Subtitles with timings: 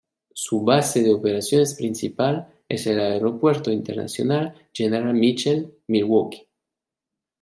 [0.33, 6.47] Su base de operaciones principal es el Aeropuerto Internacional General Mitchell, Milwaukee.